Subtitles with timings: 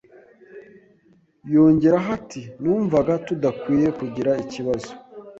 [1.53, 4.91] Yongeraho ati Numvaga tudakwiye kugira ikibazo